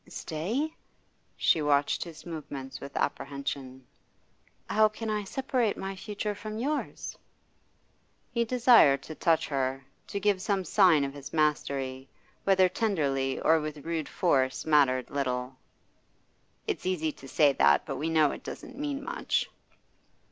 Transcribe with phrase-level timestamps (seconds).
[0.09, 0.73] 'Stay?'
[1.37, 3.85] She watched his movements with apprehension.
[4.67, 7.15] 'How can I separate my future from yours?'
[8.31, 12.09] He desired to touch her, to give some sign of his mastery,
[12.45, 15.55] whether tenderly or with rude force mattered little.
[16.65, 19.47] 'It's easy to say that, but we know it doesn't mean much.